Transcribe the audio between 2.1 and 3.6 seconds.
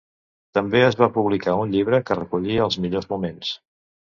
recollia els millors moments.